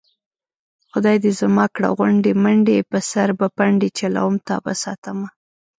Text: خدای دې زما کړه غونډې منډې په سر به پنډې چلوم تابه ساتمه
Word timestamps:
خدای 0.91 1.17
دې 1.23 1.31
زما 1.41 1.65
کړه 1.75 1.89
غونډې 1.97 2.31
منډې 2.43 2.77
په 2.91 2.97
سر 3.11 3.27
به 3.39 3.47
پنډې 3.57 3.89
چلوم 3.99 4.33
تابه 4.47 4.73
ساتمه 4.83 5.27